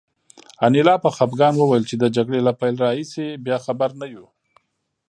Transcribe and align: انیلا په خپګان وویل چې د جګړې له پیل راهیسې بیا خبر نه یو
انیلا 0.65 0.95
په 1.03 1.09
خپګان 1.15 1.53
وویل 1.57 1.83
چې 1.89 1.95
د 1.99 2.05
جګړې 2.15 2.39
له 2.47 2.51
پیل 2.59 2.75
راهیسې 2.85 3.27
بیا 3.45 3.57
خبر 3.65 3.89
نه 4.01 4.05
یو 4.15 4.25